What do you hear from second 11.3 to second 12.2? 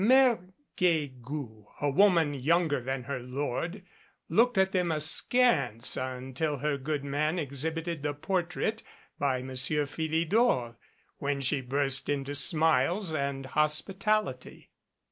she burst